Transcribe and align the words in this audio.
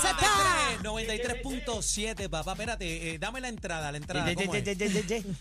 Z93, 0.00 0.82
93.7, 0.82 2.28
papá. 2.28 2.52
Espérate, 2.52 3.14
eh, 3.14 3.18
dame 3.18 3.40
la 3.40 3.48
entrada, 3.48 3.92
la 3.92 3.98
entrada. 3.98 4.34
¿cómo 4.34 4.54
es? 4.54 4.62
¿Qué, 4.64 4.74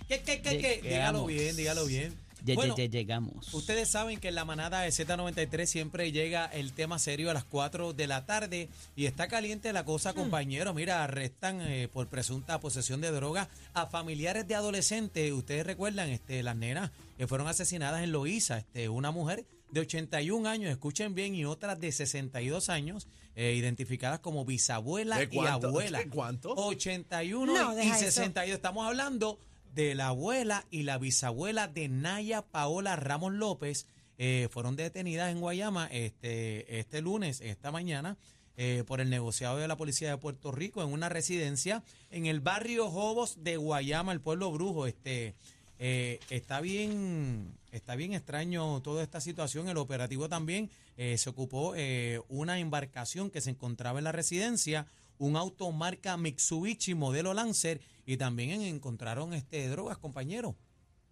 qué, 0.07 0.41
qué, 0.41 0.41
qué? 0.41 0.81
Dígalo 0.83 1.25
bien, 1.25 1.55
dígalo 1.55 1.85
bien. 1.85 2.29
Bueno, 2.55 2.75
ya 2.77 2.85
llegamos. 2.85 3.53
Ustedes 3.53 3.89
saben 3.89 4.19
que 4.19 4.29
en 4.29 4.35
la 4.35 4.45
manada 4.45 4.81
de 4.81 4.89
Z93 4.89 5.65
siempre 5.65 6.11
llega 6.11 6.45
el 6.45 6.73
tema 6.73 6.99
serio 6.99 7.29
a 7.29 7.33
las 7.33 7.43
4 7.43 7.93
de 7.93 8.07
la 8.07 8.25
tarde 8.25 8.69
y 8.95 9.05
está 9.05 9.27
caliente 9.27 9.73
la 9.73 9.83
cosa, 9.83 10.13
compañero. 10.13 10.73
Mira, 10.73 11.03
arrestan 11.03 11.61
eh, 11.61 11.89
por 11.91 12.07
presunta 12.07 12.59
posesión 12.59 13.01
de 13.01 13.11
droga 13.11 13.49
a 13.73 13.87
familiares 13.87 14.47
de 14.47 14.55
adolescentes. 14.55 15.31
Ustedes 15.31 15.65
recuerdan 15.65 16.09
este, 16.09 16.43
las 16.43 16.55
nenas 16.55 16.91
que 17.17 17.27
fueron 17.27 17.47
asesinadas 17.47 18.03
en 18.03 18.11
Loíza. 18.11 18.59
Este, 18.59 18.89
una 18.89 19.11
mujer 19.11 19.45
de 19.71 19.79
81 19.81 20.47
años, 20.49 20.71
escuchen 20.71 21.13
bien, 21.15 21.35
y 21.35 21.45
otras 21.45 21.79
de 21.79 21.91
62 21.91 22.69
años, 22.69 23.07
eh, 23.35 23.53
identificadas 23.55 24.19
como 24.19 24.45
bisabuela 24.45 25.17
¿De 25.17 25.29
y 25.31 25.39
abuela. 25.39 25.99
¿De 25.99 26.09
cuánto? 26.09 26.53
81 26.55 27.53
No, 27.53 27.73
y 27.73 27.75
deja 27.75 27.95
eso. 27.95 28.05
62. 28.05 28.55
Estamos 28.55 28.85
hablando 28.85 29.39
de 29.73 29.95
la 29.95 30.07
abuela 30.07 30.65
y 30.71 30.83
la 30.83 30.97
bisabuela 30.97 31.67
de 31.67 31.87
Naya 31.89 32.41
Paola 32.41 32.95
Ramos 32.95 33.33
López. 33.33 33.85
eh, 34.17 34.49
fueron 34.51 34.75
detenidas 34.75 35.31
en 35.31 35.39
Guayama 35.39 35.87
este, 35.91 36.79
este 36.79 37.01
lunes, 37.01 37.39
esta 37.39 37.71
mañana, 37.71 38.17
eh, 38.57 38.83
por 38.85 38.99
el 38.99 39.09
negociado 39.09 39.57
de 39.57 39.67
la 39.69 39.77
Policía 39.77 40.09
de 40.09 40.17
Puerto 40.17 40.51
Rico 40.51 40.83
en 40.83 40.89
una 40.91 41.07
residencia 41.07 41.83
en 42.11 42.25
el 42.25 42.41
barrio 42.41 42.89
Jobos 42.89 43.41
de 43.43 43.55
Guayama, 43.55 44.11
el 44.11 44.19
pueblo 44.19 44.51
brujo. 44.51 44.87
Este, 44.87 45.35
eh, 45.79 46.19
está 46.29 46.61
bien, 46.61 47.53
está 47.71 47.95
bien 47.95 48.13
extraño 48.13 48.81
toda 48.81 49.01
esta 49.03 49.21
situación. 49.21 49.69
El 49.69 49.77
operativo 49.77 50.27
también 50.29 50.69
eh, 50.97 51.17
se 51.17 51.29
ocupó 51.29 51.73
eh, 51.75 52.21
una 52.27 52.59
embarcación 52.59 53.29
que 53.31 53.41
se 53.41 53.51
encontraba 53.51 53.99
en 53.99 54.03
la 54.03 54.11
residencia, 54.11 54.87
un 55.17 55.35
auto 55.37 55.71
marca 55.71 56.17
Mitsubishi 56.17 56.93
modelo 56.95 57.33
Lancer 57.33 57.81
y 58.05 58.17
también 58.17 58.51
en- 58.51 58.61
encontraron 58.61 59.33
este 59.33 59.67
drogas, 59.69 59.97
compañeros. 59.97 60.55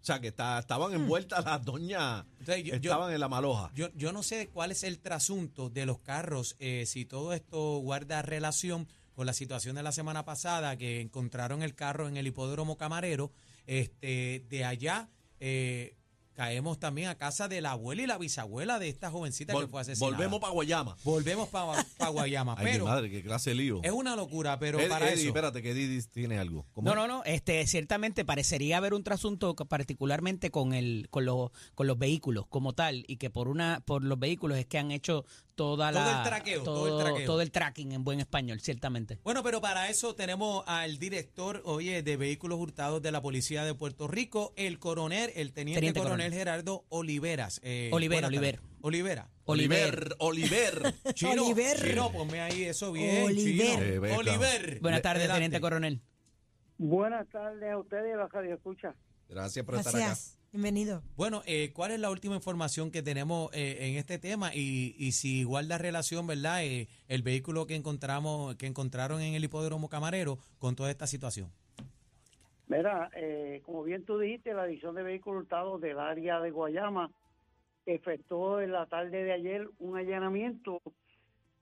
O 0.00 0.04
sea, 0.08 0.20
que 0.20 0.28
está- 0.28 0.58
estaban 0.60 0.92
envueltas 0.94 1.44
las 1.44 1.64
doñas, 1.64 2.24
Entonces, 2.38 2.64
yo- 2.64 2.76
yo- 2.76 2.92
estaban 2.92 3.12
en 3.12 3.20
la 3.20 3.28
maloja. 3.28 3.70
Yo, 3.74 3.88
yo 3.94 4.12
no 4.12 4.22
sé 4.22 4.48
cuál 4.48 4.70
es 4.70 4.82
el 4.84 4.98
trasunto 5.00 5.70
de 5.70 5.86
los 5.86 5.98
carros, 5.98 6.56
eh, 6.60 6.84
si 6.86 7.04
todo 7.04 7.32
esto 7.32 7.78
guarda 7.78 8.22
relación 8.22 8.86
con 9.14 9.26
la 9.26 9.32
situación 9.32 9.74
de 9.76 9.82
la 9.82 9.90
semana 9.92 10.24
pasada, 10.24 10.76
que 10.76 11.00
encontraron 11.00 11.62
el 11.62 11.74
carro 11.74 12.06
en 12.08 12.16
el 12.16 12.26
hipódromo 12.28 12.76
camarero. 12.78 13.32
Este, 13.68 14.44
de 14.48 14.64
allá 14.64 15.10
eh, 15.40 15.94
caemos 16.32 16.78
también 16.78 17.08
a 17.08 17.16
casa 17.16 17.48
de 17.48 17.60
la 17.60 17.72
abuela 17.72 18.00
y 18.02 18.06
la 18.06 18.16
bisabuela 18.16 18.78
de 18.78 18.88
esta 18.88 19.10
jovencita 19.10 19.52
que 19.58 19.66
fue 19.66 19.80
asesinada. 19.82 20.12
volvemos 20.16 20.40
para 20.40 20.52
Guayama. 20.54 20.96
Volvemos 21.04 21.48
para 21.50 22.08
Guayama. 22.10 22.54
Ay, 22.58 22.78
mi 22.78 22.84
madre, 22.84 23.10
qué 23.10 23.22
clase 23.22 23.50
de 23.50 23.56
lío. 23.56 23.80
es 23.82 23.90
una 23.92 24.16
locura, 24.16 24.58
pero 24.58 24.78
Eddie, 24.78 24.88
para 24.88 25.06
Eddie, 25.10 25.20
eso. 25.20 25.28
espérate, 25.28 25.60
que 25.62 25.72
Eddie 25.72 26.00
tiene 26.10 26.38
algo. 26.38 26.64
¿Cómo 26.72 26.86
No, 26.86 26.92
es? 26.92 26.96
no, 26.96 27.06
no. 27.18 27.24
Este, 27.24 27.66
ciertamente 27.66 28.24
parecería 28.24 28.78
haber 28.78 28.94
un 28.94 29.04
trasunto 29.04 29.54
particularmente 29.54 30.50
con 30.50 30.72
el, 30.72 31.08
con 31.10 31.24
los, 31.24 31.50
con 31.74 31.86
los 31.86 31.98
vehículos 31.98 32.46
como 32.46 32.72
tal, 32.72 33.04
y 33.06 33.16
que 33.16 33.28
por 33.30 33.48
una, 33.48 33.82
por 33.84 34.02
los 34.02 34.18
vehículos 34.18 34.56
es 34.58 34.66
que 34.66 34.78
han 34.78 34.92
hecho 34.92 35.24
toda 35.58 35.90
Todo 35.90 36.04
la, 36.04 36.18
el 36.22 36.28
traqueo, 36.28 36.62
todo, 36.62 36.74
todo 36.76 36.98
el 36.98 37.04
traqueo. 37.04 37.26
todo 37.26 37.40
el 37.42 37.50
tracking 37.50 37.90
en 37.90 38.04
buen 38.04 38.20
español, 38.20 38.60
ciertamente. 38.60 39.18
Bueno, 39.24 39.42
pero 39.42 39.60
para 39.60 39.90
eso 39.90 40.14
tenemos 40.14 40.62
al 40.68 40.98
director, 40.98 41.62
oye, 41.64 42.04
de 42.04 42.16
vehículos 42.16 42.60
hurtados 42.60 43.02
de 43.02 43.10
la 43.10 43.20
Policía 43.20 43.64
de 43.64 43.74
Puerto 43.74 44.06
Rico, 44.06 44.52
el 44.56 44.78
coronel, 44.78 45.32
el 45.34 45.52
teniente, 45.52 45.80
Teniente 45.80 45.98
coronel, 45.98 46.26
coronel. 46.28 46.38
Gerardo 46.38 46.84
Oliveras. 46.90 47.60
Eh, 47.64 47.90
tardes. 47.90 48.24
Oliver. 48.24 48.60
Olivera. 48.80 49.28
Oliver, 49.46 50.14
Oliver. 50.18 50.94
Chino, 51.14 51.44
Oliver. 51.44 51.76
Chino, 51.76 52.12
ponme 52.12 52.40
ahí 52.40 52.62
eso 52.62 52.92
bien, 52.92 53.24
Oliver. 53.24 53.80
Chino. 53.98 54.06
Eh. 54.06 54.16
Oliver. 54.16 54.78
Buenas 54.80 55.02
tardes, 55.02 55.28
teniente 55.28 55.60
coronel. 55.60 56.00
Buenas 56.76 57.28
tardes 57.30 57.68
a 57.72 57.78
ustedes 57.78 58.10
y 58.10 58.12
a 58.12 58.16
la 58.16 58.28
radio 58.28 58.54
escucha. 58.54 58.94
Gracias 59.28 59.64
por 59.64 59.74
estar 59.76 59.94
acá. 59.94 60.04
Gracias. 60.06 60.38
Bienvenido. 60.50 61.02
Bueno, 61.16 61.42
eh, 61.44 61.72
¿cuál 61.74 61.90
es 61.90 62.00
la 62.00 62.10
última 62.10 62.34
información 62.34 62.90
que 62.90 63.02
tenemos 63.02 63.50
eh, 63.52 63.76
en 63.80 63.96
este 63.96 64.18
tema? 64.18 64.54
Y, 64.54 64.94
y 64.98 65.12
si 65.12 65.44
guarda 65.44 65.76
relación, 65.76 66.26
¿verdad? 66.26 66.64
Eh, 66.64 66.88
el 67.08 67.22
vehículo 67.22 67.66
que 67.66 67.74
encontramos, 67.74 68.56
que 68.56 68.66
encontraron 68.66 69.20
en 69.20 69.34
el 69.34 69.44
hipódromo 69.44 69.90
camarero 69.90 70.38
con 70.58 70.74
toda 70.74 70.90
esta 70.90 71.06
situación. 71.06 71.50
Mira, 72.68 73.10
eh, 73.14 73.62
como 73.64 73.82
bien 73.82 74.04
tú 74.04 74.18
dijiste, 74.18 74.54
la 74.54 74.66
División 74.66 74.94
de 74.94 75.02
Vehículos 75.02 75.42
Hurtados 75.42 75.80
del 75.80 75.98
área 75.98 76.40
de 76.40 76.50
Guayama 76.50 77.10
efectuó 77.86 78.60
en 78.60 78.72
la 78.72 78.86
tarde 78.86 79.24
de 79.24 79.32
ayer 79.32 79.68
un 79.78 79.96
allanamiento 79.96 80.82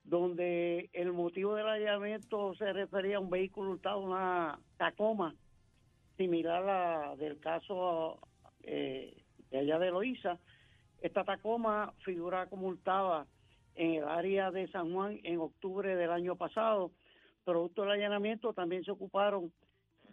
donde 0.03 0.89
el 0.93 1.11
motivo 1.13 1.55
del 1.55 1.67
allanamiento 1.67 2.55
se 2.55 2.71
refería 2.71 3.17
a 3.17 3.19
un 3.19 3.29
vehículo 3.29 3.71
hurtado, 3.71 3.99
una 3.99 4.59
Tacoma, 4.77 5.35
similar 6.17 6.67
a 6.67 7.15
del 7.15 7.39
caso 7.39 8.19
eh, 8.63 9.23
de 9.51 9.59
allá 9.59 9.79
de 9.79 9.91
Loíza. 9.91 10.39
Esta 11.01 11.23
Tacoma 11.23 11.93
figura 12.03 12.47
como 12.47 12.67
hurtada 12.67 13.27
en 13.75 13.93
el 13.93 14.03
área 14.03 14.51
de 14.51 14.67
San 14.69 14.93
Juan 14.93 15.19
en 15.23 15.39
octubre 15.39 15.95
del 15.95 16.11
año 16.11 16.35
pasado. 16.35 16.91
Producto 17.45 17.83
del 17.83 17.91
allanamiento 17.91 18.53
también 18.53 18.83
se 18.83 18.91
ocuparon 18.91 19.53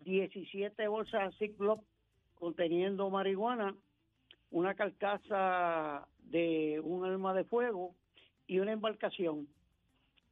17 0.05 0.87
bolsas 0.87 1.35
Ziploc 1.39 1.83
conteniendo 2.35 3.09
marihuana, 3.09 3.75
una 4.51 4.75
carcasa 4.75 6.07
de 6.19 6.81
un 6.85 7.05
arma 7.05 7.33
de 7.33 7.45
fuego 7.45 7.95
y 8.47 8.59
una 8.59 8.73
embarcación. 8.73 9.49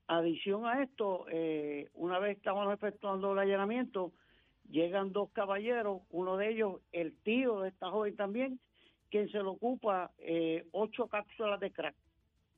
Adición 0.06 0.66
a 0.66 0.82
esto, 0.82 1.24
eh, 1.30 1.88
una 1.94 2.18
vez 2.18 2.36
estábamos 2.36 2.74
efectuando 2.74 3.32
el 3.32 3.38
allanamiento, 3.38 4.12
llegan 4.72 5.12
dos 5.12 5.30
caballeros, 5.32 6.02
uno 6.10 6.36
de 6.36 6.50
ellos 6.50 6.80
el 6.90 7.14
tío 7.22 7.60
de 7.60 7.68
esta 7.68 7.90
joven 7.90 8.16
también, 8.16 8.58
quien 9.10 9.28
se 9.30 9.38
lo 9.38 9.52
ocupa 9.52 10.10
eh, 10.18 10.66
ocho 10.72 11.06
cápsulas 11.06 11.60
de 11.60 11.70
crack. 11.70 11.94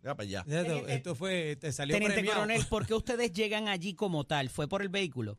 Ya 0.02 0.14
para 0.14 0.26
allá. 0.28 0.44
Esto, 0.46 0.88
esto 0.88 1.14
fue, 1.14 1.56
te 1.56 1.72
salió 1.72 1.94
Teniente 1.94 2.14
premiado. 2.16 2.40
coronel, 2.42 2.62
¿por 2.70 2.86
qué 2.86 2.94
ustedes 2.94 3.32
llegan 3.32 3.68
allí 3.68 3.94
como 3.94 4.24
tal? 4.24 4.48
¿Fue 4.48 4.68
por 4.68 4.80
el 4.82 4.88
vehículo? 4.88 5.36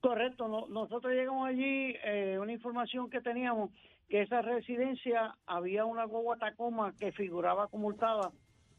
Correcto, 0.00 0.46
no- 0.46 0.68
nosotros 0.68 1.12
llegamos 1.12 1.48
allí, 1.48 1.94
eh, 2.04 2.38
una 2.40 2.52
información 2.52 3.10
que 3.10 3.20
teníamos, 3.20 3.70
que 4.08 4.22
esa 4.22 4.40
residencia 4.42 5.34
había 5.46 5.84
una 5.84 6.04
guagua 6.04 6.36
Tacoma 6.38 6.94
que 6.98 7.12
figuraba 7.12 7.66
como 7.68 7.88
hurtada. 7.88 8.30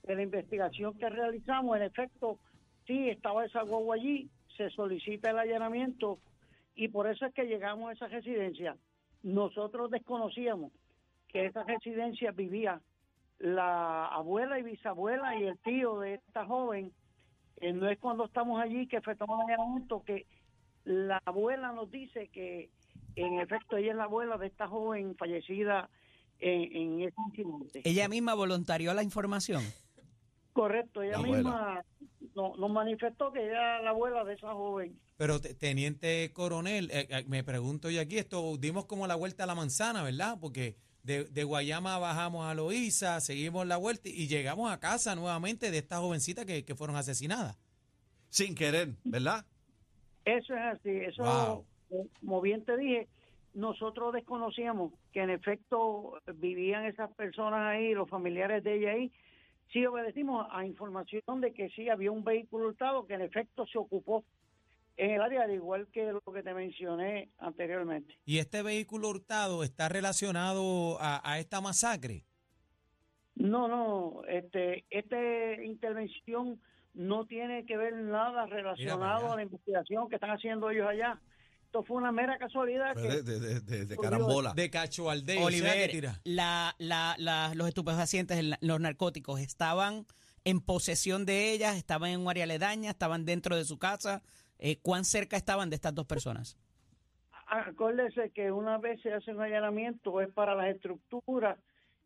En 0.07 0.16
la 0.16 0.24
investigación 0.24 0.97
que 0.97 1.09
realizamos, 1.09 1.75
en 1.75 1.84
efecto, 1.84 2.40
sí 2.88 3.09
estaba 3.09 3.46
esa 3.46 3.63
guagua 3.63 3.96
allí, 3.96 4.30
se 4.56 4.69
solicita 4.69 5.31
el 5.31 5.40
allanamiento 5.40 6.19
y 6.79 6.88
por 6.88 7.07
eso 7.07 7.25
es 7.25 7.34
que 7.34 7.44
llegamos 7.44 7.90
a 7.90 7.94
esa 7.94 8.07
residencia. 8.07 8.78
Nosotros 9.22 9.91
desconocíamos 9.91 10.72
que 11.28 11.45
esa 11.45 11.63
residencia 11.63 12.31
vivía 12.31 12.79
la 13.38 14.06
abuela 14.06 14.57
y 14.57 14.63
bisabuela 14.63 15.35
y 15.35 15.44
el 15.44 15.57
tío 15.57 16.00
de 16.00 16.13
esta 16.13 16.45
joven. 16.45 16.94
Eh, 17.57 17.73
no 17.73 17.89
es 17.89 18.00
cuando 18.00 18.23
estamos 18.23 18.62
allí 18.62 18.88
que 18.88 18.95
efectuamos 18.95 19.41
el 19.41 19.56
allanamiento 19.56 20.03
que 20.06 20.25
la 20.85 21.22
abuela 21.25 21.73
nos 21.73 21.91
dice 21.91 22.29
que 22.29 22.69
en 23.18 23.41
efecto 23.41 23.75
ella 23.75 23.92
es 23.92 23.98
la 23.98 24.06
abuela 24.06 24.38
de 24.38 24.48
esta 24.48 24.69
joven 24.69 25.18
fallecida 25.18 25.89
en, 26.39 26.75
en 26.77 27.01
ese 27.01 27.21
incidente. 27.27 27.81
Ella 27.83 28.07
misma 28.07 28.36
voluntarió 28.36 28.94
la 28.94 29.04
información. 29.04 29.62
Correcto, 30.54 31.04
ella 31.04 31.18
La 31.18 31.18
abuela. 31.18 31.86
No- 32.36 32.56
nos 32.58 32.70
manifestó 32.72 33.31
que 33.31 33.40
ella 33.42 33.52
era 33.52 33.81
la 33.81 33.90
abuela 33.92 34.24
de 34.24 34.34
esa 34.34 34.54
joven. 34.54 34.98
Pero 35.18 35.40
te- 35.42 35.54
teniente 35.54 36.31
coronel, 36.34 36.90
eh, 36.92 37.08
eh, 37.10 37.24
me 37.28 37.44
pregunto 37.44 37.90
yo 37.90 38.02
aquí, 38.02 38.18
esto 38.18 38.58
dimos 38.58 38.86
como 38.86 39.08
la 39.08 39.16
vuelta 39.16 39.44
a 39.44 39.48
la 39.48 39.56
manzana, 39.56 40.04
¿verdad? 40.04 40.38
Porque 40.40 40.76
de, 41.04 41.26
de 41.26 41.44
Guayama 41.44 41.98
bajamos 41.98 42.46
a 42.46 42.54
Loíza, 42.54 43.20
seguimos 43.22 43.66
la 43.68 43.78
vuelta 43.78 44.10
y 44.10 44.28
llegamos 44.28 44.72
a 44.72 44.80
casa 44.80 45.16
nuevamente 45.16 45.72
de 45.72 45.78
esta 45.80 45.98
jovencita 45.98 46.46
que, 46.46 46.64
que 46.66 46.76
fueron 46.76 46.96
asesinadas. 46.96 47.58
Sin 48.30 48.54
querer, 48.56 48.90
¿verdad? 49.04 49.46
Eso 50.26 50.54
es 50.54 50.60
así, 50.62 50.90
eso, 50.90 51.24
Wow. 51.24 51.66
eh, 51.92 52.08
como 52.20 52.42
bien 52.42 52.64
te 52.64 52.78
dije, 52.78 53.08
nosotros 53.56 54.14
desconocíamos 54.14 54.94
que 55.12 55.22
en 55.22 55.31
efecto 55.31 56.22
vivían 56.36 56.86
esas 56.86 57.10
personas 57.16 57.62
ahí, 57.76 57.94
los 57.94 58.08
familiares 58.10 58.64
de 58.64 58.76
ella 58.76 58.92
ahí. 58.92 59.12
Sí 59.71 59.86
obedecimos 59.86 60.48
a 60.51 60.66
información 60.66 61.42
de 61.42 61.54
que 61.54 61.69
sí 61.69 61.89
había 61.89 62.12
un 62.12 62.24
vehículo 62.24 62.68
hurtado 62.69 63.06
que 63.06 63.13
en 63.13 63.21
efecto 63.21 63.66
se 63.68 63.77
ocupó 63.77 64.24
en 64.98 65.12
el 65.12 65.21
área, 65.21 65.44
al 65.44 65.54
igual 65.54 65.88
que 65.94 66.12
lo 66.12 66.21
que 66.21 66.44
te 66.44 66.54
mencioné 66.54 67.30
anteriormente. 67.38 68.18
¿Y 68.25 68.39
este 68.39 68.63
vehículo 68.63 69.10
hurtado 69.10 69.63
está 69.63 69.88
relacionado 69.88 70.98
a, 71.00 71.21
a 71.24 71.39
esta 71.39 71.62
masacre? 71.62 72.25
No, 73.36 73.69
no, 73.69 74.24
este, 74.27 74.83
esta 74.89 75.18
intervención 75.63 76.60
no 76.94 77.25
tiene 77.25 77.66
que 77.66 77.77
ver 77.77 77.95
nada 77.95 78.45
relacionado 78.48 79.31
a 79.31 79.38
la 79.38 79.44
investigación 79.44 80.10
que 80.10 80.16
están 80.16 80.31
haciendo 80.31 80.69
ellos 80.69 80.88
allá. 80.88 81.21
Esto 81.69 81.83
fue 81.83 81.98
una 81.98 82.12
mera 82.12 82.36
casualidad 82.39 82.95
que 82.95 83.01
de, 83.01 83.21
de- 83.21 83.39
de- 83.39 83.60
de- 83.60 83.86
de 83.86 83.95
Por 83.95 84.06
carambola. 84.06 84.54
De 84.56 84.71
cachualdeo. 84.71 85.45
Oliver, 85.45 85.92
la, 86.24 86.74
la, 86.80 87.13
la- 87.19 87.51
los 87.54 87.68
estupefacientes, 87.68 88.44
los 88.62 88.80
narcóticos, 88.80 89.39
estaban 89.39 90.07
en 90.45 90.62
posesión 90.62 91.27
de 91.27 91.51
ellas, 91.51 91.77
estaban 91.77 92.10
en 92.10 92.21
un 92.21 92.27
área 92.27 92.45
aledaña, 92.45 92.89
estaban 92.89 93.24
dentro 93.24 93.56
de 93.56 93.66
su 93.66 93.77
casa. 93.77 94.24
Eh, 94.57 94.80
¿Cuán 94.81 95.06
cerca 95.06 95.38
estaban 95.38 95.69
de 95.69 95.75
estas 95.75 95.94
dos 95.94 96.07
personas? 96.07 96.57
Acuérdese 97.45 98.31
que 98.31 98.51
una 98.51 98.80
vez 98.80 99.00
se 99.04 99.13
hace 99.13 99.30
un 99.31 99.42
allanamiento 99.42 100.21
es 100.21 100.33
para 100.33 100.56
las 100.56 100.69
estructuras 100.75 101.60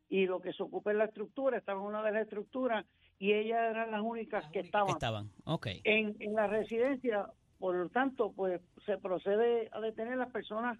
y 0.10 0.26
lo 0.26 0.42
que 0.42 0.52
se 0.52 0.62
ocupa 0.62 0.92
es 0.92 0.98
la 0.98 1.06
estructura, 1.06 1.58
estaba 1.58 1.80
en 1.80 1.86
una 1.88 2.04
de 2.04 2.12
las 2.12 2.24
estructuras 2.24 2.86
y 3.18 3.32
ellas 3.32 3.60
eran 3.72 3.92
las 3.92 4.02
únicas 4.02 4.44
que 4.48 4.60
Que 4.60 4.60
estaban 4.60 4.90
estaban, 4.90 5.32
ok. 5.46 5.68
en, 5.86 6.18
en 6.20 6.34
la 6.34 6.48
residencia. 6.48 7.28
Por 7.64 7.76
lo 7.78 7.88
tanto, 7.88 8.34
pues 8.34 8.60
se 8.86 8.98
procede 8.98 9.70
a 9.72 9.80
detener 9.80 10.18
las 10.18 10.30
personas 10.34 10.78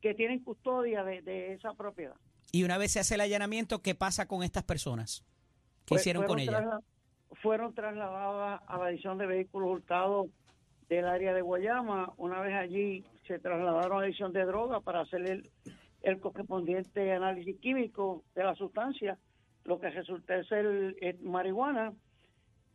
que 0.00 0.14
tienen 0.14 0.42
custodia 0.42 1.04
de, 1.04 1.22
de 1.22 1.52
esa 1.52 1.74
propiedad. 1.74 2.16
Y 2.50 2.64
una 2.64 2.76
vez 2.76 2.90
se 2.90 2.98
hace 2.98 3.14
el 3.14 3.20
allanamiento, 3.20 3.82
¿qué 3.82 3.94
pasa 3.94 4.26
con 4.26 4.42
estas 4.42 4.64
personas? 4.64 5.24
¿Qué 5.86 5.90
Fue- 5.94 5.98
hicieron 5.98 6.24
con 6.24 6.40
ellas? 6.40 6.56
trasla- 6.56 6.80
Fueron 7.40 7.72
trasladadas 7.72 8.60
a 8.66 8.78
la 8.78 8.90
edición 8.90 9.16
de 9.16 9.26
vehículos 9.26 9.70
hurtados 9.70 10.26
del 10.88 11.04
área 11.06 11.32
de 11.34 11.40
Guayama. 11.40 12.12
Una 12.16 12.40
vez 12.40 12.54
allí 12.54 13.04
se 13.28 13.38
trasladaron 13.38 13.98
a 13.98 14.00
la 14.00 14.06
edición 14.08 14.32
de 14.32 14.44
droga 14.44 14.80
para 14.80 15.02
hacer 15.02 15.30
el, 15.30 15.50
el 16.02 16.18
correspondiente 16.18 17.12
análisis 17.12 17.60
químico 17.60 18.24
de 18.34 18.42
la 18.42 18.56
sustancia, 18.56 19.18
lo 19.62 19.78
que 19.78 19.88
resulta 19.90 20.34
es 20.36 20.50
el, 20.50 20.96
el 21.00 21.20
marihuana. 21.20 21.92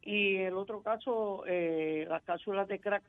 Y 0.02 0.38
el 0.38 0.54
otro 0.54 0.82
caso, 0.82 1.44
eh, 1.46 2.06
las 2.08 2.24
cápsulas 2.24 2.66
de 2.70 2.80
crack, 2.80 3.04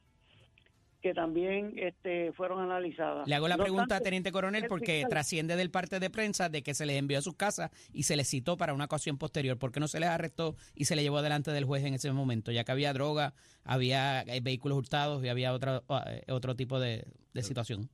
que 1.00 1.14
también 1.14 1.72
este, 1.76 2.32
fueron 2.32 2.60
analizadas. 2.60 3.26
Le 3.26 3.34
hago 3.34 3.48
la 3.48 3.56
No 3.56 3.62
pregunta, 3.62 3.82
obstante, 3.84 4.04
Teniente 4.04 4.32
Coronel, 4.32 4.64
el 4.64 4.68
porque 4.68 4.92
fiscal- 4.98 5.08
trasciende 5.10 5.56
del 5.56 5.70
parte 5.70 5.98
de 5.98 6.10
prensa 6.10 6.48
de 6.48 6.62
que 6.62 6.74
se 6.74 6.84
les 6.86 6.96
envió 6.98 7.18
a 7.18 7.22
sus 7.22 7.34
casas 7.36 7.70
y 7.92 8.02
se 8.02 8.16
les 8.16 8.28
citó 8.28 8.56
para 8.56 8.74
una 8.74 8.84
ocasión 8.84 9.16
posterior. 9.16 9.58
¿Por 9.58 9.72
qué 9.72 9.80
no 9.80 9.88
se 9.88 9.98
les 10.00 10.08
arrestó 10.10 10.56
y 10.74 10.84
se 10.84 10.96
les 10.96 11.04
llevó 11.04 11.22
delante 11.22 11.52
del 11.52 11.64
juez 11.64 11.84
en 11.84 11.94
ese 11.94 12.12
momento? 12.12 12.52
Ya 12.52 12.64
que 12.64 12.72
había 12.72 12.92
droga, 12.92 13.32
había 13.64 14.22
eh, 14.22 14.40
vehículos 14.42 14.76
hurtados 14.76 15.24
y 15.24 15.28
había 15.28 15.52
otro, 15.54 15.82
eh, 16.06 16.22
otro 16.28 16.54
tipo 16.54 16.78
de, 16.78 17.06
de 17.32 17.42
situación. 17.42 17.88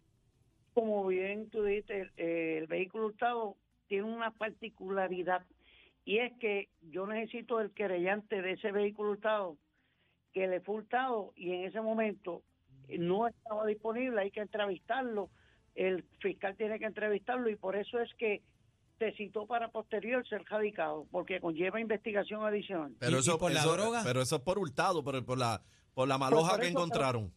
como 0.75 1.06
bien 1.06 1.49
tú 1.50 1.62
dijiste, 1.62 2.11
el 2.17 2.67
vehículo 2.67 3.06
hurtado 3.06 3.56
tiene 3.87 4.05
una 4.05 4.32
particularidad 4.32 5.43
y 6.05 6.19
es 6.19 6.32
que 6.41 6.69
yo 6.82 7.06
necesito 7.06 7.61
el 7.61 7.70
querellante 7.70 8.43
de 8.43 8.53
ese 8.53 8.73
vehículo 8.73 9.12
hurtado 9.12 9.56
que 10.32 10.47
le 10.49 10.61
fue 10.61 10.75
hurtado 10.76 11.32
y 11.37 11.53
en 11.53 11.64
ese 11.64 11.81
momento 11.81 12.43
no 12.99 13.27
estaba 13.29 13.67
disponible, 13.67 14.21
hay 14.21 14.31
que 14.31 14.41
entrevistarlo, 14.41 15.31
el 15.75 16.05
fiscal 16.21 16.56
tiene 16.56 16.79
que 16.79 16.87
entrevistarlo 16.87 17.49
y 17.50 17.56
por 17.56 17.77
eso 17.77 17.99
es 18.00 18.12
que 18.15 18.43
se 18.99 19.12
citó 19.12 19.47
para 19.47 19.69
posterior 19.69 20.27
ser 20.27 20.43
radicado, 20.44 21.06
porque 21.11 21.41
conlleva 21.41 21.81
investigación 21.81 22.43
adicional. 22.44 22.94
Pero 22.99 23.17
¿Y- 23.17 23.21
eso, 23.21 23.38
por 23.38 23.53
la 23.53 23.61
eso- 23.61 23.77
droga? 23.77 24.00
Pero 24.05 24.23
eso 24.23 24.37
es 24.37 24.43
por 24.43 24.59
hurtado, 24.59 25.05
pero 25.05 25.23
por 25.25 25.37
la, 25.38 25.61
por 25.94 26.09
la 26.09 26.17
maloja 26.17 26.53
por 26.53 26.61
que 26.61 26.69
eso, 26.69 26.79
encontraron. 26.79 27.33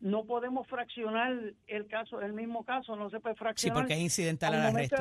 No 0.00 0.24
podemos 0.24 0.66
fraccionar 0.68 1.32
el 1.66 1.86
caso, 1.88 2.20
el 2.20 2.32
mismo 2.32 2.64
caso, 2.64 2.96
no 2.96 3.10
se 3.10 3.20
puede 3.20 3.34
Sí, 3.34 3.38
fraccionar. 3.38 3.78
porque 3.78 3.94
es 3.94 4.00
incidental 4.00 4.54
al 4.54 4.62
arresto. 4.74 4.96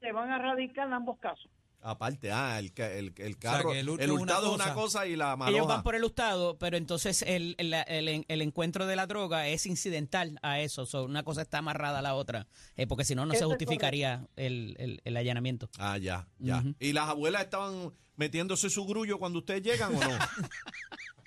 se 0.00 0.12
van 0.12 0.30
a 0.30 0.38
radicar 0.38 0.92
ambos 0.92 1.18
casos. 1.18 1.50
Aparte, 1.86 2.32
ah, 2.32 2.58
el, 2.58 2.72
ca- 2.72 2.90
el, 2.90 3.12
el 3.18 3.36
carro, 3.36 3.70
que 3.72 3.80
el 3.80 3.80
el, 3.80 3.90
hurto 3.90 4.02
es 4.04 4.08
una 4.10 4.20
hurtado 4.22 4.46
es 4.48 4.54
una 4.54 4.64
cosa. 4.72 4.74
cosa 4.74 5.06
y 5.06 5.16
la 5.16 5.26
Ellos 5.32 5.38
maloja. 5.38 5.66
van 5.74 5.82
por 5.82 5.94
el 5.94 6.02
hurtado, 6.04 6.56
pero 6.58 6.78
entonces 6.78 7.20
el, 7.20 7.54
el, 7.58 7.74
el- 7.74 8.24
el 8.26 8.40
encuentro 8.42 8.86
de 8.86 8.96
la 8.96 9.06
droga 9.06 9.48
es 9.48 9.66
incidental 9.66 10.38
a 10.42 10.60
eso. 10.60 10.86
So, 10.86 11.04
una 11.04 11.22
cosa 11.24 11.42
está 11.42 11.58
amarrada 11.58 11.98
a 11.98 12.02
la 12.02 12.14
otra, 12.14 12.46
eh, 12.76 12.86
porque 12.86 13.04
si 13.04 13.14
no, 13.14 13.26
no 13.26 13.34
se 13.34 13.44
justificaría 13.44 14.26
el, 14.36 14.76
el- 14.78 15.02
el 15.04 15.16
allanamiento. 15.18 15.68
Ah, 15.78 15.98
ya, 15.98 16.26
ya. 16.38 16.64
¿Y 16.80 16.94
las 16.94 17.10
abuelas 17.10 17.42
estaban 17.44 17.92
metiéndose 18.16 18.70
su 18.70 18.86
grullo 18.86 19.18
cuando 19.18 19.40
ustedes 19.40 19.62
llegan 19.62 19.94
o 19.94 20.00
no? 20.00 20.18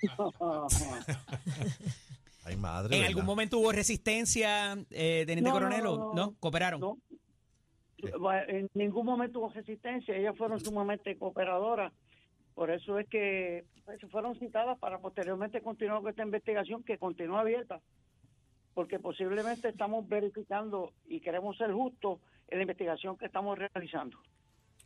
Ay, 2.44 2.56
madre. 2.56 2.96
¿En 2.96 3.02
¿verdad? 3.02 3.08
algún 3.08 3.26
momento 3.26 3.58
hubo 3.58 3.72
resistencia, 3.72 4.72
eh, 4.90 5.24
Teniente 5.26 5.50
No, 5.50 5.52
Coronel? 5.54 5.84
no, 5.84 5.92
o- 5.92 6.14
no, 6.14 6.26
¿No? 6.26 6.34
¿Cooperaron? 6.40 6.80
No. 6.80 6.98
En 8.00 8.68
ningún 8.74 9.06
momento 9.06 9.40
hubo 9.40 9.50
resistencia, 9.50 10.16
ellas 10.16 10.36
fueron 10.36 10.60
sumamente 10.60 11.16
cooperadoras. 11.16 11.92
Por 12.54 12.70
eso 12.70 12.98
es 12.98 13.08
que 13.08 13.64
pues, 13.84 14.00
fueron 14.10 14.38
citadas 14.38 14.78
para 14.78 14.98
posteriormente 14.98 15.60
continuar 15.60 16.00
con 16.00 16.10
esta 16.10 16.22
investigación 16.22 16.82
que 16.82 16.98
continúa 16.98 17.40
abierta. 17.40 17.80
Porque 18.74 18.98
posiblemente 18.98 19.68
estamos 19.68 20.08
verificando 20.08 20.92
y 21.06 21.20
queremos 21.20 21.56
ser 21.56 21.72
justos 21.72 22.20
en 22.48 22.58
la 22.58 22.62
investigación 22.62 23.16
que 23.16 23.26
estamos 23.26 23.58
realizando. 23.58 24.18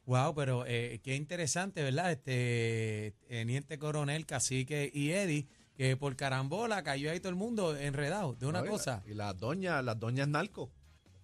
Wow, 0.07 0.35
pero 0.35 0.65
eh, 0.67 1.01
qué 1.05 1.15
interesante, 1.15 1.83
¿verdad? 1.83 2.13
Este 2.13 3.15
Teniente 3.29 3.79
Coronel, 3.79 4.27
Cacique 4.27 4.91
y 4.93 5.11
Eddie, 5.11 5.47
que 5.77 5.97
por 5.97 6.17
carambola 6.17 6.83
cayó 6.83 7.11
ahí 7.11 7.21
todo 7.21 7.31
el 7.31 7.37
mundo 7.37 7.77
enredado 7.77 8.35
de 8.35 8.47
una 8.47 8.61
Oiga, 8.61 8.71
cosa. 8.71 9.03
Y 9.07 9.15
las 9.15 9.39
doñas, 9.39 9.85
las 9.85 9.99
doñas 9.99 10.29
narco. 10.29 10.71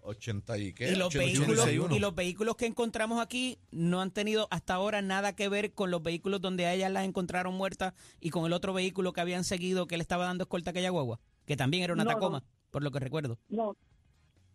80 0.09 0.59
y 0.59 0.73
qué? 0.73 0.91
Y 0.93 0.97
los, 0.97 1.09
81, 1.15 1.25
vehículos, 1.41 1.65
61. 1.65 1.97
y 1.97 1.99
los 1.99 2.15
vehículos 2.15 2.57
que 2.57 2.67
encontramos 2.67 3.21
aquí 3.21 3.59
no 3.71 4.01
han 4.01 4.11
tenido 4.11 4.49
hasta 4.51 4.75
ahora 4.75 5.03
nada 5.03 5.35
que 5.37 5.49
ver 5.49 5.73
con 5.73 5.91
los 5.91 6.03
vehículos 6.03 6.41
donde 6.41 6.67
a 6.67 6.75
ellas 6.75 6.91
las 6.91 7.05
encontraron 7.05 7.55
muertas 7.55 7.95
y 8.21 8.31
con 8.31 8.45
el 8.47 8.53
otro 8.53 8.73
vehículo 8.73 9.13
que 9.13 9.21
habían 9.21 9.45
seguido 9.45 9.87
que 9.87 9.97
le 9.97 10.03
estaba 10.03 10.25
dando 10.25 10.45
escolta 10.45 10.71
a 10.71 10.73
aquella 10.73 10.91
guagua, 10.91 11.21
que 11.47 11.57
también 11.57 11.83
era 11.85 11.93
una 11.95 12.05
No, 12.05 12.11
Tacoma, 12.11 12.43
por 12.71 12.83
lo 12.83 12.91
que 12.91 12.99
recuerdo. 13.01 13.39
No, 13.49 13.77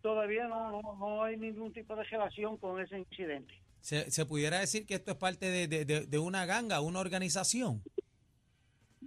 todavía 0.02 0.46
no, 0.48 0.82
no, 0.82 0.96
no 0.98 1.22
hay 1.24 1.36
ningún 1.36 1.72
tipo 1.72 1.96
de 1.96 2.04
relación 2.04 2.56
con 2.58 2.80
ese 2.80 2.98
incidente. 2.98 3.54
Se, 3.80 4.10
se 4.10 4.24
pudiera 4.26 4.58
decir 4.60 4.86
que 4.86 4.94
esto 4.94 5.10
es 5.12 5.16
parte 5.18 5.50
de, 5.50 5.68
de- 5.68 5.84
de- 5.84 6.06
de 6.06 6.18
una 6.18 6.46
ganga, 6.46 6.80
una 6.80 7.00
organización. 7.00 7.82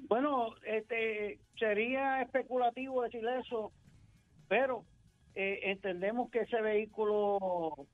Bueno, 0.07 0.49
este 0.65 1.39
sería 1.57 2.21
especulativo 2.21 3.01
decir 3.03 3.21
eso, 3.43 3.71
pero 4.47 4.85
eh, 5.39 5.59
entendemos 5.71 6.31
que 6.31 6.39
ese 6.39 6.59
vehículo, 6.61 7.87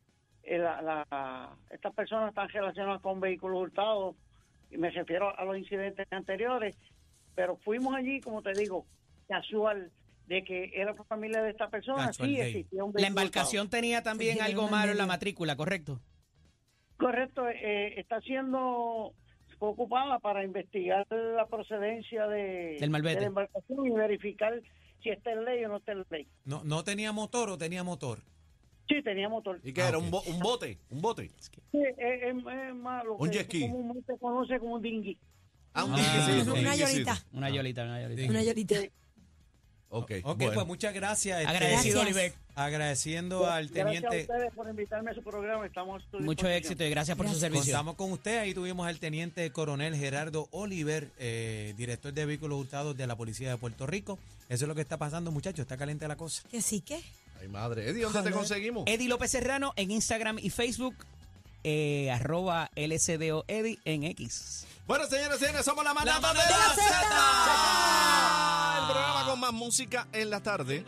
eh, 0.43 0.57
la, 0.57 0.81
la- 0.81 1.57
estas 1.69 1.93
personas 1.93 2.29
están 2.29 2.47
relacionadas 2.47 3.01
con 3.01 3.19
vehículos 3.19 3.61
hurtados, 3.63 4.15
y 4.71 4.77
me 4.77 4.89
refiero 4.91 5.37
a 5.37 5.43
los 5.43 5.57
incidentes 5.57 6.07
anteriores, 6.11 6.77
pero 7.35 7.57
fuimos 7.57 7.95
allí, 7.95 8.21
como 8.21 8.41
te 8.41 8.53
digo, 8.53 8.85
casual 9.27 9.91
de 10.27 10.43
que 10.45 10.71
era 10.73 10.93
la 10.93 11.03
familia 11.03 11.41
de 11.41 11.49
esta 11.51 11.67
persona, 11.69 12.07
Casual 12.07 12.29
sí 12.29 12.37
day. 12.37 12.47
existía 12.55 12.83
un 12.85 12.93
La 12.95 13.07
embarcación 13.07 13.69
tenía 13.69 14.01
también 14.03 14.35
Sí, 14.35 14.39
algo 14.39 14.69
malo 14.69 14.93
en 14.93 14.97
la 14.97 15.05
matrícula, 15.05 15.57
¿correcto? 15.57 15.99
Correcto, 16.97 17.49
eh, 17.49 17.99
está 17.99 18.21
siendo 18.21 19.13
fue 19.59 19.67
ocupada 19.69 20.19
para 20.19 20.43
investigar 20.45 21.05
la 21.11 21.45
procedencia 21.47 22.25
de, 22.27 22.77
Del 22.79 22.89
malvete. 22.89 23.15
de 23.15 23.21
la 23.21 23.27
embarcación 23.27 23.85
y 23.85 23.91
verificar 23.91 24.53
si 25.03 25.09
está 25.09 25.31
en 25.31 25.45
ley 25.45 25.63
o 25.65 25.67
no 25.67 25.77
está 25.77 25.91
en 25.91 26.05
ley. 26.09 26.27
No, 26.45 26.63
¿No 26.63 26.83
tenía 26.83 27.11
motor 27.11 27.49
o 27.49 27.57
tenía 27.57 27.83
motor? 27.83 28.19
Sí, 28.87 29.01
tenía 29.03 29.29
motor. 29.29 29.59
¿Y 29.63 29.71
qué 29.73 29.81
Ah, 29.81 29.89
era? 29.89 29.97
ok. 29.97 30.03
Un, 30.05 30.11
bo- 30.11 30.23
un 30.23 30.39
bote, 30.39 30.77
un 30.89 31.01
bote. 31.01 31.29
Sí, 31.39 31.61
es, 31.73 31.95
es, 31.97 32.35
es 32.35 32.75
más 32.75 33.03
lo 33.05 33.15
Un 33.15 33.29
jet 33.31 33.45
ski. 33.45 33.61
comúnmente 33.61 34.13
se 34.13 34.19
conoce 34.19 34.59
como 34.59 34.75
un 34.75 34.81
dinghy. 34.81 35.17
Ah, 35.73 35.85
un 35.85 35.93
Ah, 35.93 35.95
dinguecito, 35.97 36.51
ok. 36.51 36.57
un 36.57 36.59
Una 36.63 36.71
dinguecito. 36.73 37.09
llorita. 37.11 37.25
Una 37.33 37.49
yolita, 37.49 37.83
una 37.83 38.01
yolita. 38.01 38.21
Sí. 38.23 38.29
Una 38.29 38.43
llorita. 38.43 38.75
Ok, 39.95 40.11
Ok, 40.23 40.37
bueno. 40.39 40.53
pues 40.53 40.65
muchas 40.67 40.93
gracias. 40.93 41.39
este, 41.41 41.49
Agradecido, 41.51 42.01
Gracias. 42.01 42.17
Oliver. 42.17 42.33
Agradeciendo 42.55 43.47
al 43.49 43.67
Gracias 43.69 43.85
a 44.03 44.09
teniente. 44.09 44.21
ustedes 44.33 44.53
por 44.53 44.69
invitarme 44.69 45.11
a 45.11 45.13
su 45.13 45.21
programa. 45.23 45.65
Estamos 45.65 46.01
a 46.01 46.05
su 46.11 46.17
Mucho 46.17 46.29
disposición. 46.47 46.51
éxito 46.53 46.83
y 46.83 46.89
gracias 46.89 47.15
por 47.17 47.27
su 47.27 47.35
servicio. 47.35 47.73
Contamos 47.73 47.95
con 47.95 48.11
usted, 48.11 48.39
ahí 48.39 48.53
tuvimos 48.53 48.87
al 48.87 48.99
teniente 48.99 49.51
coronel 49.51 49.95
Gerardo 49.95 50.47
Oliver, 50.51 51.09
eh, 51.19 51.73
director 51.77 52.11
de 52.13 52.25
vehículos 52.25 52.59
hurtados 52.59 52.97
de 52.97 53.05
la 53.07 53.15
Policía 53.15 53.49
de 53.51 53.57
Puerto 53.57 53.85
Rico. 53.87 54.17
Eso 54.49 54.65
es 54.65 54.67
lo 54.67 54.75
que 54.75 54.81
está 54.81 54.97
pasando, 54.97 55.31
muchachos, 55.31 55.59
está 55.59 55.77
caliente 55.77 56.07
la 56.07 56.15
cosa. 56.15 56.43
Que 56.49 56.61
sí 56.61 56.81
que. 56.81 57.01
Ay, 57.41 57.47
madre. 57.47 57.89
Eddie, 57.89 58.01
¿dónde 58.03 58.17
te 58.19 58.23
Joder. 58.23 58.33
conseguimos? 58.33 58.83
Eddie 58.87 59.07
López 59.09 59.31
Serrano 59.31 59.73
en 59.75 59.91
Instagram 59.91 60.37
y 60.39 60.49
Facebook, 60.49 60.95
eh, 61.63 62.09
arroba 62.11 62.71
LCDO 62.75 63.45
Eddie 63.47 63.79
en 63.85 64.03
X. 64.05 64.65
Bueno, 64.87 65.05
señores, 65.07 65.39
señores, 65.39 65.63
somos 65.65 65.83
la 65.83 65.93
manada 65.93 66.33
de 66.33 66.39
la 66.39 66.75
Z. 66.75 68.52
El 68.75 68.85
programa 68.85 69.25
con 69.25 69.39
más 69.39 69.53
música 69.53 70.07
en 70.11 70.29
la 70.29 70.41
tarde. 70.41 70.83